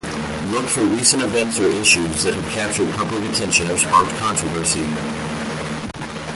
[0.47, 4.81] Look for recent events or issues that have captured public attention or sparked controversy.